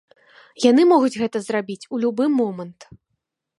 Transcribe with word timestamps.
Яны 0.63 0.85
могуць 0.91 1.13
гэта 1.21 1.37
зрабіць 1.47 1.87
у 1.97 2.01
любы 2.05 2.25
момант. 2.41 2.79